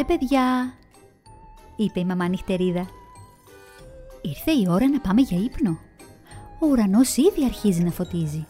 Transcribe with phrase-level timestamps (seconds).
[0.00, 0.74] Ελάτε παιδιά,
[1.76, 2.88] είπε η μαμά νυχτερίδα.
[4.22, 5.78] Ήρθε η ώρα να πάμε για ύπνο.
[6.60, 8.46] Ο ουρανός ήδη αρχίζει να φωτίζει.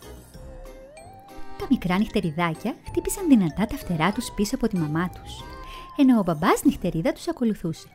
[1.58, 5.44] Τα μικρά νυχτεριδάκια χτύπησαν δυνατά τα φτερά τους πίσω από τη μαμά τους,
[5.96, 7.88] ενώ ο μπαμπάς νυχτερίδα τους ακολουθούσε.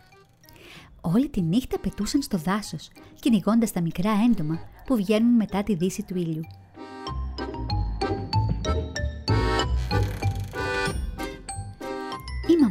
[1.01, 6.03] Όλη τη νύχτα πετούσαν στο δάσος, κυνηγώντας τα μικρά έντομα που βγαίνουν μετά τη δύση
[6.03, 6.43] του ήλιου.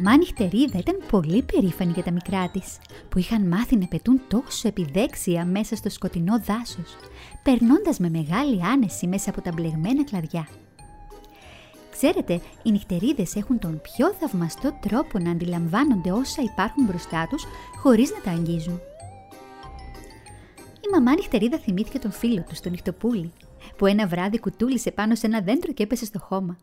[0.05, 2.77] Μαμά νυχτερίδα ήταν πολύ περήφανη για τα μικρά της,
[3.09, 6.95] που είχαν μάθει να πετούν τόσο επιδέξια μέσα στο σκοτεινό δάσος,
[7.43, 10.47] περνώντας με μεγάλη άνεση μέσα από τα μπλεγμένα κλαδιά.
[11.91, 17.43] Ξέρετε, οι νυχτερίδες έχουν τον πιο θαυμαστό τρόπο να αντιλαμβάνονται όσα υπάρχουν μπροστά τους
[17.81, 18.79] χωρίς να τα αγγίζουν.
[20.85, 23.31] Η μαμά νυχτερίδα θυμήθηκε τον φίλο του, τον νυχτοπούλη,
[23.77, 26.57] που ένα βράδυ κουτούλησε πάνω σε ένα δέντρο και έπεσε στο χώμα.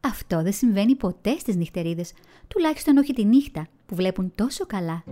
[0.00, 2.12] Αυτό δεν συμβαίνει ποτέ στις νυχτερίδες,
[2.48, 5.04] τουλάχιστον όχι τη νύχτα που βλέπουν τόσο καλά.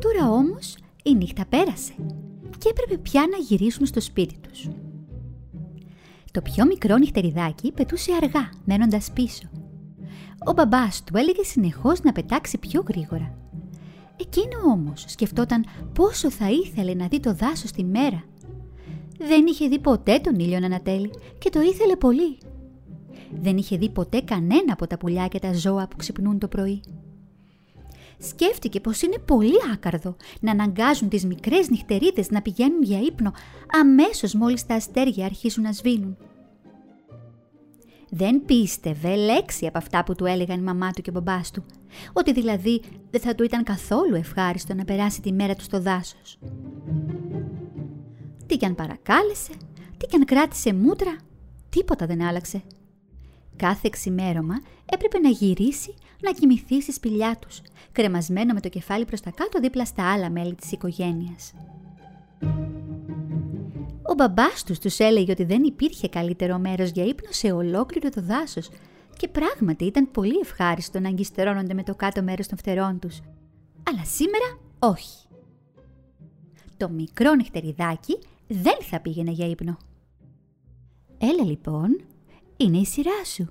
[0.00, 1.94] Τώρα όμως η νύχτα πέρασε
[2.58, 4.68] και έπρεπε πια να γυρίσουν στο σπίτι τους.
[6.30, 9.48] Το πιο μικρό νυχτεριδάκι πετούσε αργά, μένοντας πίσω.
[10.46, 13.38] Ο μπαμπάς του έλεγε συνεχώς να πετάξει πιο γρήγορα.
[14.16, 18.24] Εκείνο όμως σκεφτόταν πόσο θα ήθελε να δει το δάσος τη μέρα.
[19.18, 22.38] Δεν είχε δει ποτέ τον ήλιο να ανατέλει και το ήθελε πολύ.
[23.40, 26.80] Δεν είχε δει ποτέ κανένα από τα πουλιά και τα ζώα που ξυπνούν το πρωί.
[28.18, 33.32] Σκέφτηκε πως είναι πολύ άκαρδο να αναγκάζουν τις μικρές νυχτερίδες να πηγαίνουν για ύπνο
[33.80, 36.16] αμέσως μόλις τα αστέρια αρχίσουν να σβήνουν.
[38.10, 41.64] Δεν πίστευε λέξη από αυτά που του έλεγαν η μαμά του και ο μπαμπάς του,
[42.12, 46.38] ότι δηλαδή δεν θα του ήταν καθόλου ευχάριστο να περάσει τη μέρα του στο δάσος.
[48.46, 49.52] Τι κι αν παρακάλεσε,
[49.96, 51.16] τι κι αν κράτησε μούτρα,
[51.70, 52.62] τίποτα δεν άλλαξε.
[53.56, 54.54] Κάθε ξημέρωμα
[54.92, 57.60] έπρεπε να γυρίσει να κοιμηθεί στη σπηλιά τους,
[57.92, 61.52] κρεμασμένο με το κεφάλι προς τα κάτω δίπλα στα άλλα μέλη της οικογένειας.
[64.02, 68.22] Ο μπαμπάς τους τους έλεγε ότι δεν υπήρχε καλύτερο μέρος για ύπνο σε ολόκληρο το
[68.22, 68.68] δάσος
[69.16, 73.20] και πράγματι ήταν πολύ ευχάριστο να αγκιστερώνονται με το κάτω μέρος των φτερών τους.
[73.90, 75.26] Αλλά σήμερα όχι.
[76.76, 78.18] Το μικρό νυχτεριδάκι
[78.48, 79.76] δεν θα πήγαινε για ύπνο.
[81.18, 82.04] «Έλα λοιπόν,
[82.56, 83.48] είναι η σειρά σου»,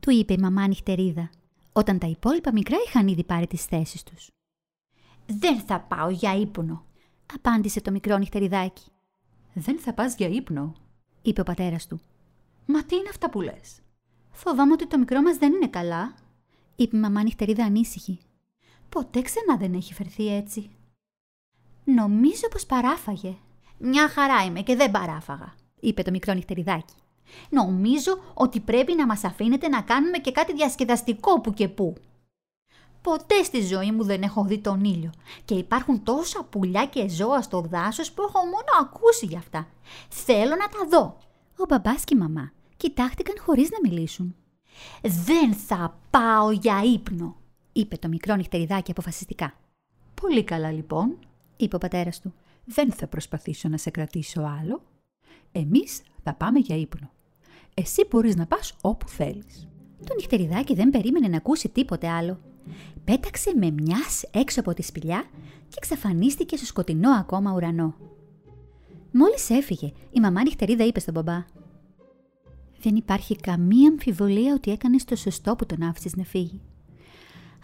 [0.00, 1.30] του είπε η μαμά νυχτερίδα,
[1.72, 4.30] όταν τα υπόλοιπα μικρά είχαν ήδη πάρει τις θέσεις τους.
[5.26, 6.84] «Δεν θα πάω για ύπνο»,
[7.34, 8.90] απάντησε το μικρό νυχτεριδάκι.
[9.52, 10.72] «Δεν θα πας για ύπνο»,
[11.22, 12.00] είπε ο πατέρας του.
[12.66, 13.80] «Μα τι είναι αυτά που λες».
[14.30, 16.14] «Φοβάμαι ότι το μικρό μας δεν είναι καλά»,
[16.76, 18.18] είπε η μαμά νυχτερίδα ανήσυχη.
[18.88, 20.70] «Ποτέ ξανά δεν έχει φερθεί έτσι».
[21.84, 23.36] «Νομίζω πως παράφαγε».
[23.84, 26.94] «Μια χαρά είμαι και δεν παράφαγα», είπε το μικρό νυχτεριδάκι.
[27.48, 31.94] Νομίζω ότι πρέπει να μας αφήνετε να κάνουμε και κάτι διασκεδαστικό που και που.
[33.02, 35.10] Ποτέ στη ζωή μου δεν έχω δει τον ήλιο
[35.44, 39.68] και υπάρχουν τόσα πουλιά και ζώα στο δάσος που έχω μόνο ακούσει γι' αυτά.
[40.08, 41.16] Θέλω να τα δω.
[41.56, 44.34] Ο μπαμπάς και η μαμά κοιτάχτηκαν χωρίς να μιλήσουν.
[45.02, 47.36] «Δεν θα πάω για ύπνο»,
[47.72, 49.54] είπε το μικρό νυχτεριδάκι αποφασιστικά.
[50.20, 51.18] «Πολύ καλά λοιπόν»,
[51.56, 52.34] είπε ο πατέρας του.
[52.64, 54.82] «Δεν θα προσπαθήσω να σε κρατήσω άλλο.
[55.52, 57.10] Εμείς θα πάμε για ύπνο.
[57.74, 59.68] Εσύ μπορείς να πας όπου θέλεις».
[60.06, 62.40] Το νυχτεριδάκι δεν περίμενε να ακούσει τίποτε άλλο.
[63.04, 65.24] Πέταξε με μιας έξω από τη σπηλιά
[65.68, 67.94] και εξαφανίστηκε στο σκοτεινό ακόμα ουρανό.
[69.12, 71.44] Μόλις έφυγε, η μαμά νυχτερίδα είπε στον μπαμπά
[72.82, 76.60] «Δεν υπάρχει καμία αμφιβολία ότι έκανες το σωστό που τον άφησες να φύγει».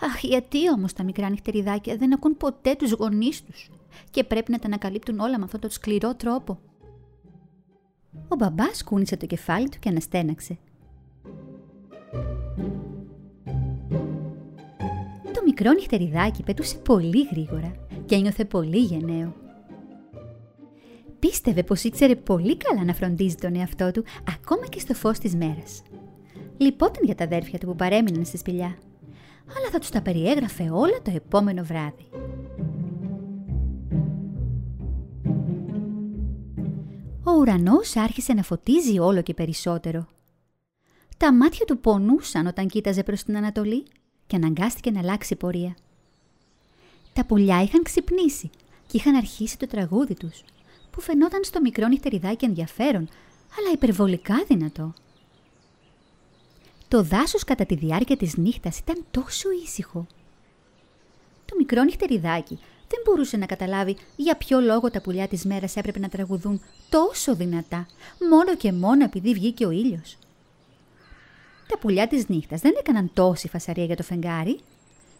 [0.00, 3.70] Αχ, γιατί όμως τα μικρά νυχτεριδάκια δεν ακούν ποτέ τους γονείς τους
[4.10, 6.58] και πρέπει να τα ανακαλύπτουν όλα με αυτόν τον σκληρό τρόπο.
[8.28, 10.58] Ο μπαμπάς κούνησε το κεφάλι του και αναστέναξε.
[15.32, 17.72] Το μικρό νυχτεριδάκι πετούσε πολύ γρήγορα
[18.06, 19.34] και ένιωθε πολύ γενναίο.
[21.18, 25.34] Πίστευε πως ήξερε πολύ καλά να φροντίζει τον εαυτό του ακόμα και στο φως της
[25.36, 25.82] μέρας.
[26.56, 28.78] Λυπόταν για τα αδέρφια του που παρέμειναν στη σπηλιά,
[29.56, 32.08] αλλά θα τους τα περιέγραφε όλα το επόμενο βράδυ.
[37.28, 40.06] Ο ουρανός άρχισε να φωτίζει όλο και περισσότερο.
[41.16, 43.84] Τα μάτια του πονούσαν όταν κοίταζε προς την Ανατολή
[44.26, 45.76] και αναγκάστηκε να αλλάξει πορεία.
[47.12, 48.50] Τα πουλιά είχαν ξυπνήσει
[48.86, 50.44] και είχαν αρχίσει το τραγούδι τους,
[50.90, 53.08] που φαινόταν στο μικρό νυχτεριδάκι ενδιαφέρον,
[53.58, 54.94] αλλά υπερβολικά δυνατό.
[56.88, 60.06] Το δάσος κατά τη διάρκεια της νύχτας ήταν τόσο ήσυχο.
[61.44, 62.58] Το μικρό νυχτεριδάκι
[62.88, 67.34] δεν μπορούσε να καταλάβει για ποιο λόγο τα πουλιά της μέρας έπρεπε να τραγουδούν τόσο
[67.34, 67.86] δυνατά,
[68.30, 70.18] μόνο και μόνο επειδή βγήκε ο ήλιος.
[71.68, 74.60] Τα πουλιά της νύχτας δεν έκαναν τόση φασαρία για το φεγγάρι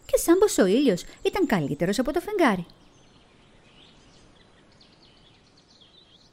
[0.05, 2.65] και σαν πως ο ήλιος ήταν καλύτερος από το φεγγάρι.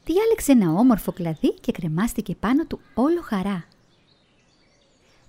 [0.05, 3.65] Διάλεξε ένα όμορφο κλαδί και κρεμάστηκε πάνω του όλο χαρά.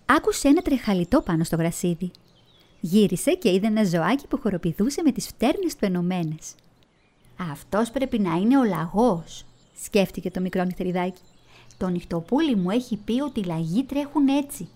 [0.06, 2.10] Άκουσε ένα τρεχαλιτό πάνω στο γρασίδι.
[2.80, 6.54] Γύρισε και είδε ένα ζωάκι που χοροπηδούσε με τις φτέρνες του ενωμένες.
[7.50, 9.44] «Αυτός πρέπει να είναι ο λαγός»,
[9.82, 11.22] σκέφτηκε το μικρό νυχτεριδάκι.
[11.76, 14.68] «Το νυχτοπούλι μου έχει πει ότι οι λαγοί τρέχουν έτσι.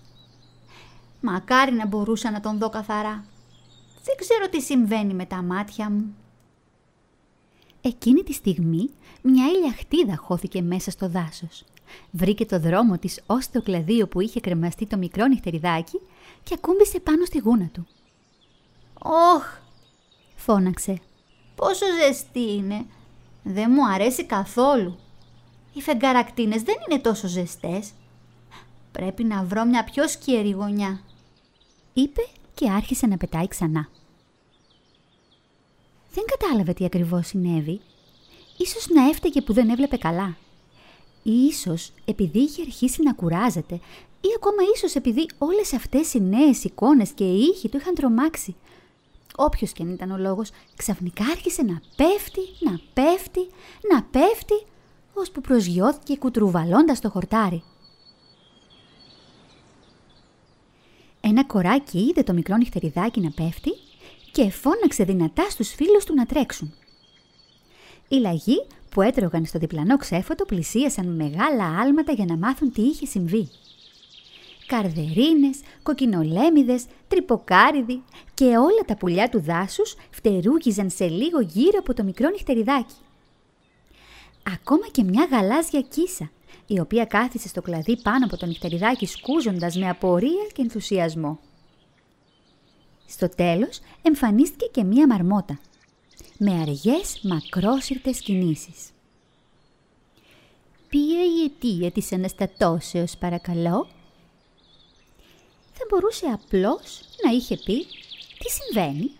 [1.20, 3.24] Μακάρι να μπορούσα να τον δω καθαρά.
[4.04, 6.14] Δεν ξέρω τι συμβαίνει με τα μάτια μου».
[7.80, 8.90] Εκείνη τη στιγμή
[9.22, 11.64] μια ηλιαχτίδα χώθηκε μέσα στο δάσος.
[12.10, 16.00] Βρήκε το δρόμο της ως το κλαδίο που είχε κρεμαστεί το μικρό νυχτεριδάκι
[16.42, 17.86] και ακούμπησε πάνω στη γούνα του.
[19.34, 19.60] «Όχ!»
[20.36, 21.00] φώναξε.
[21.54, 22.86] «Πόσο ζεστή είναι!
[23.42, 24.98] Δεν μου αρέσει καθόλου.
[25.72, 27.90] Οι φεγγαρακτίνες δεν είναι τόσο ζεστές.
[28.92, 31.00] Πρέπει να βρω μια πιο σκιερή γωνιά»,
[31.92, 32.20] είπε
[32.54, 33.88] και άρχισε να πετάει ξανά.
[36.12, 37.80] Δεν κατάλαβε τι ακριβώς συνέβη.
[38.56, 40.36] Ίσως να έφταιγε που δεν έβλεπε καλά.
[41.22, 43.74] Ίσως επειδή είχε αρχίσει να κουράζεται
[44.20, 48.54] ή ακόμα ίσως επειδή όλες αυτές οι νέες εικόνες και οι ήχοι του είχαν τρομάξει.
[49.36, 53.46] Όποιος και αν ήταν ο λόγος, ξαφνικά άρχισε να πέφτει, να πέφτει,
[53.92, 54.66] να πέφτει,
[55.14, 57.62] ώσπου προσγειώθηκε κουτρουβαλώντας το χορτάρι.
[61.20, 63.70] Ένα κοράκι είδε το μικρό νυχτεριδάκι να πέφτει
[64.32, 66.74] και φώναξε δυνατά στους φίλους του να τρέξουν.
[68.08, 72.82] Οι λαγοί που έτρωγαν στο διπλανό ξέφωτο πλησίασαν με μεγάλα άλματα για να μάθουν τι
[72.82, 73.48] είχε συμβεί.
[74.66, 78.02] Καρδερίνες, κοκκινολέμιδες, τρυποκάριδοι
[78.34, 82.94] και όλα τα πουλιά του δάσους φτερούγιζαν σε λίγο γύρω από το μικρό νυχτεριδάκι.
[84.54, 86.30] Ακόμα και μια γαλάζια κίσα,
[86.66, 91.38] η οποία κάθισε στο κλαδί πάνω από το νυχτεριδάκι σκούζοντας με απορία και ενθουσιασμό.
[93.06, 95.58] Στο τέλος εμφανίστηκε και μία μαρμότα,
[96.44, 98.90] με αργές μακρόσυρτες κινήσεις.
[100.88, 103.88] «Ποια η αιτία της αναστατώσεως, παρακαλώ»
[105.72, 107.86] θα μπορούσε απλώς να είχε πει
[108.38, 109.10] τι συμβαίνει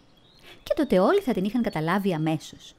[0.62, 2.74] και τότε όλοι θα την είχαν καταλάβει αμέσως.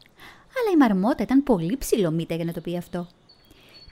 [0.60, 3.08] Αλλά η μαρμότα ήταν πολύ ψηλομύτα για να το πει αυτό.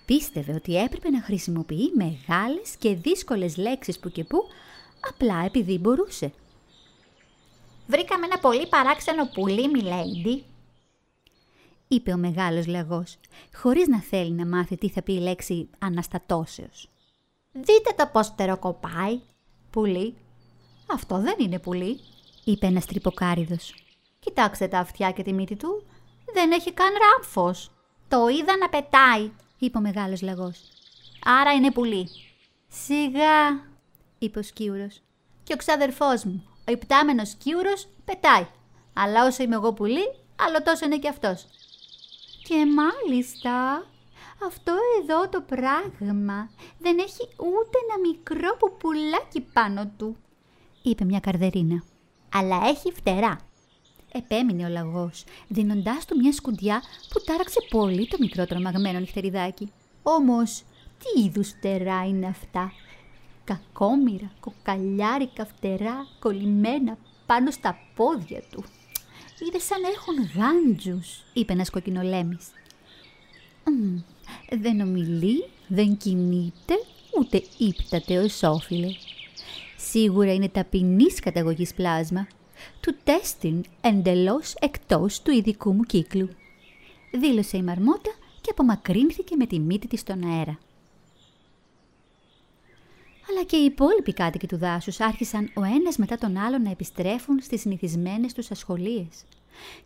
[0.05, 4.43] Πίστευε ότι έπρεπε να χρησιμοποιεί μεγάλες και δύσκολες λέξεις που και που,
[5.09, 6.31] απλά επειδή μπορούσε.
[7.87, 10.43] «Βρήκαμε ένα πολύ παράξενο πουλί, μιλέιντι»,
[11.87, 13.17] είπε ο μεγάλος λαγός,
[13.55, 16.89] χωρίς να θέλει να μάθει τι θα πει η λέξη «αναστατώσεως».
[17.51, 19.19] «Δείτε το πώς τεροκοπάει»,
[19.69, 20.15] «Πουλί».
[20.93, 21.99] «Αυτό δεν είναι πουλί»,
[22.43, 23.73] είπε ένας τρυποκάριδος.
[24.19, 25.85] «Κοιτάξτε τα αυτιά και τη μύτη του,
[26.33, 27.71] δεν έχει καν ράμφος.
[28.07, 30.59] Το είδα να πετάει», είπε ο μεγάλος λαγός.
[31.25, 32.09] «Άρα είναι πουλί».
[32.67, 33.65] «Σιγά»,
[34.17, 35.01] είπε ο σκύουρος.
[35.43, 38.47] «Και ο ξαδερφός μου, ο υπτάμενος σκύουρος, πετάει.
[38.93, 41.45] Αλλά όσο είμαι εγώ πουλί, άλλο τόσο είναι και αυτός».
[42.43, 43.85] «Και μάλιστα»,
[44.45, 46.49] αυτό εδώ το πράγμα
[46.79, 50.17] δεν έχει ούτε ένα μικρό πουπουλάκι πάνω του,
[50.81, 51.83] είπε μια καρδερίνα.
[52.33, 53.39] Αλλά έχει φτερά.
[54.11, 59.71] Επέμεινε ο λαγός, δίνοντάς του μια σκουντιά που τάραξε πολύ το μικρό τρομαγμένο νυχτεριδάκι.
[60.03, 60.63] Όμως,
[60.97, 62.71] τι είδους φτερά είναι αυτά;
[63.43, 68.63] Κακόμοιρα, κοκαλιάρικα φτερά, κολλημένα πάνω στα πόδια του.
[69.47, 72.51] Είδε σαν έχουν γάντζους, είπε ένας κοκκινολέμης
[74.49, 76.73] δεν ομιλεί, δεν κινείται,
[77.19, 78.87] ούτε ύπταται ο ισόφιλε.
[79.77, 82.27] Σίγουρα είναι ταπεινής καταγωγής πλάσμα,
[82.79, 86.29] του τέστην εντελώς εκτός του ειδικού μου κύκλου.
[87.11, 90.59] Δήλωσε η μαρμότα και απομακρύνθηκε με τη μύτη της στον αέρα.
[93.31, 97.39] Αλλά και οι υπόλοιποι κάτοικοι του δάσους άρχισαν ο ένας μετά τον άλλο να επιστρέφουν
[97.41, 99.23] στις συνηθισμένες τους ασχολίες.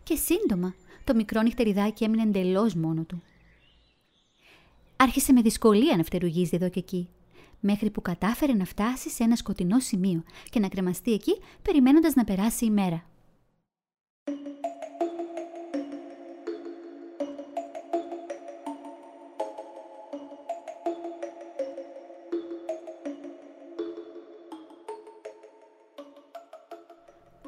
[0.02, 0.74] Και σύντομα
[1.04, 3.22] το μικρό νυχτεριδάκι έμεινε εντελώς μόνο του.
[4.96, 7.08] Άρχισε με δυσκολία να φτερουγίζει εδώ και εκεί,
[7.60, 12.24] μέχρι που κατάφερε να φτάσει σε ένα σκοτεινό σημείο και να κρεμαστεί εκεί, περιμένοντας να
[12.24, 13.04] περάσει η μέρα.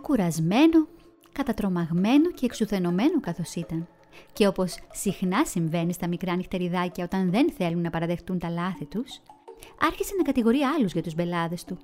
[0.08, 0.86] Κουρασμένο,
[1.32, 3.88] κατατρομαγμένο και εξουθενωμένο καθώς ήταν
[4.32, 9.20] και όπως συχνά συμβαίνει στα μικρά νυχτεριδάκια όταν δεν θέλουν να παραδεχτούν τα λάθη τους,
[9.80, 11.78] άρχισε να κατηγορεί άλλους για τους μπελάδες του.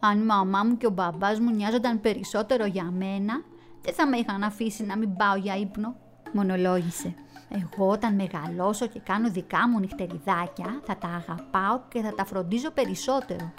[0.00, 3.42] Αν η μαμά μου και ο μπαμπάς μου νοιάζονταν περισσότερο για μένα,
[3.82, 5.96] δεν θα με είχαν αφήσει να μην πάω για ύπνο.
[6.32, 7.14] μονολόγησε.
[7.48, 12.70] Εγώ όταν μεγαλώσω και κάνω δικά μου νυχτεριδάκια θα τα αγαπάω και θα τα φροντίζω
[12.70, 13.52] περισσότερο.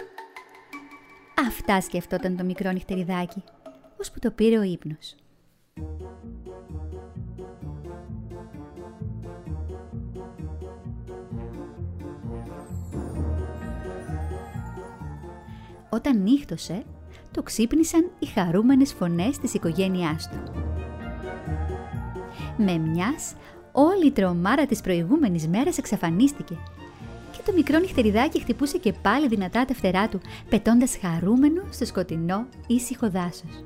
[1.38, 3.42] Αυτά σκεφτόταν το μικρό νυχτεριδάκι,
[4.00, 5.14] ώσπου το πήρε ο ύπνος.
[15.90, 16.82] Όταν νύχτωσε,
[17.30, 20.52] το ξύπνησαν οι χαρούμενες φωνές της οικογένειάς του.
[22.56, 23.34] Με μιας,
[23.72, 26.58] όλη η τρομάρα της προηγούμενης μέρας εξαφανίστηκε
[27.36, 32.46] και το μικρό νυχτεριδάκι χτυπούσε και πάλι δυνατά τα φτερά του, πετώντας χαρούμενο στο σκοτεινό
[32.66, 33.64] ήσυχο δάσος.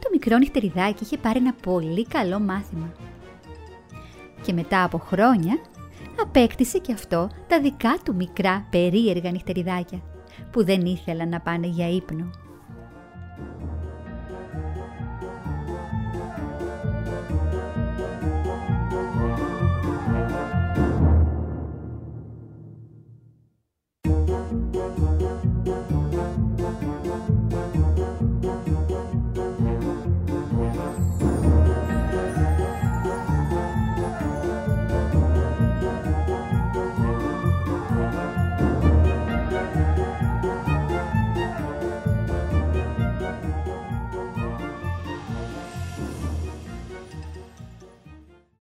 [0.00, 2.92] Το μικρό νυχτεριδάκι είχε πάρει ένα πολύ καλό μάθημα.
[4.42, 5.58] Και μετά από χρόνια
[6.22, 10.02] απέκτησε και αυτό τα δικά του μικρά περίεργα νυχτεριδάκια
[10.50, 12.30] που δεν ήθελαν να πάνε για ύπνο